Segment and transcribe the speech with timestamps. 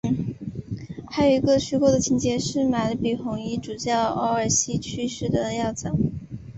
[1.11, 5.95] 还有一个虚构的情节是玛丽比红衣主教沃尔西去世的要早。